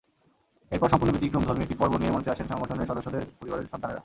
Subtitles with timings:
[0.71, 3.99] এরপর সম্পূর্ণ ব্যতিক্রমধর্মী একটি পর্ব নিয়ে মঞ্চে আসেন সংগঠনের সদস্যদের পরিবারের সন্তানেরা।